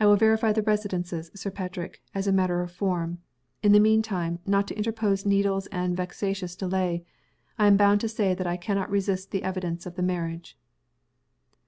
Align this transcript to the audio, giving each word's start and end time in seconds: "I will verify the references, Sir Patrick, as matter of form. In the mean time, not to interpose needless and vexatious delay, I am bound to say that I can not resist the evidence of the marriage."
"I 0.00 0.06
will 0.06 0.16
verify 0.16 0.52
the 0.52 0.60
references, 0.64 1.30
Sir 1.36 1.52
Patrick, 1.52 2.02
as 2.12 2.26
matter 2.26 2.62
of 2.62 2.72
form. 2.72 3.18
In 3.62 3.70
the 3.70 3.78
mean 3.78 4.02
time, 4.02 4.40
not 4.44 4.66
to 4.66 4.74
interpose 4.76 5.24
needless 5.24 5.68
and 5.68 5.96
vexatious 5.96 6.56
delay, 6.56 7.04
I 7.56 7.68
am 7.68 7.76
bound 7.76 8.00
to 8.00 8.08
say 8.08 8.34
that 8.34 8.48
I 8.48 8.56
can 8.56 8.74
not 8.76 8.90
resist 8.90 9.30
the 9.30 9.44
evidence 9.44 9.86
of 9.86 9.94
the 9.94 10.02
marriage." 10.02 10.58